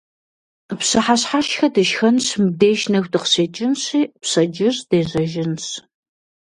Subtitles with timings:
[0.79, 5.65] Пщыхьэщхьэшхэ дышхэнщ, мыбдеж нэху дыкъыщекӀынщи, пщэдджыжь дежьэжынщ.